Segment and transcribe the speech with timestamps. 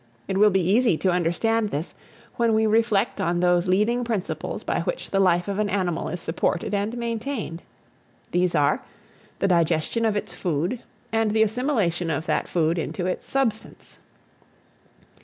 [0.27, 1.93] It will be easy to understand this,
[2.35, 6.19] when we reflect on those leading principles by which the life of an animal is
[6.19, 7.61] supported and maintained.
[8.31, 8.81] These are,
[9.37, 10.79] the digestion of its food,
[11.11, 13.99] and the assimilation of that food into its substance.